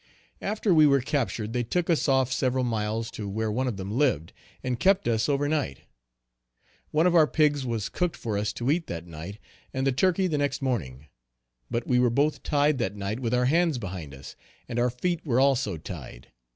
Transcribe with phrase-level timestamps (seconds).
[0.41, 3.91] After we were captured they took us off several miles to where one of them
[3.99, 5.81] lived, and kept us over night.
[6.89, 9.37] One of our pigs was cooked for us to eat that night;
[9.75, 11.05] and the turkey the next morning.
[11.69, 14.35] But we were both tied that night with our hands behind us,
[14.67, 16.29] and our feet were also tied.